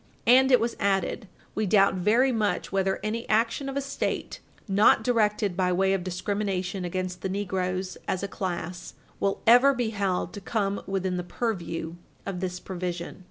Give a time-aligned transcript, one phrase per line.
[0.25, 5.03] And it was added, "We doubt very much whether any action of a State not
[5.03, 10.33] directed by way of discrimination against the negroes as a class will ever be held
[10.33, 13.19] to come within the purview of this provision."